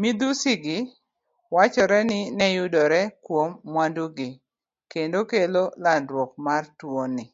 [0.00, 0.76] Midhusigi
[1.54, 4.28] wachore ni neyudore kuom mwandugi
[4.92, 7.24] kendo kelo landruok mar tuoni.